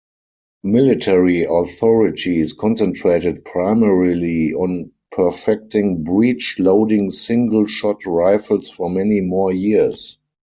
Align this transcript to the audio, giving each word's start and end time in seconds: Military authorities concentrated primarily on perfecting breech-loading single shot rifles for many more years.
Military 0.63 1.43
authorities 1.43 2.53
concentrated 2.53 3.45
primarily 3.45 4.51
on 4.51 4.91
perfecting 5.11 6.03
breech-loading 6.03 7.11
single 7.11 7.67
shot 7.67 8.03
rifles 8.07 8.71
for 8.71 8.89
many 8.89 9.21
more 9.21 9.53
years. 9.53 10.17